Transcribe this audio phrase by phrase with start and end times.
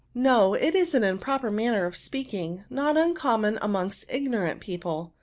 [0.01, 5.13] *''^ No; it is an improper manner of speak ing, not uncommon amongst ignorant people.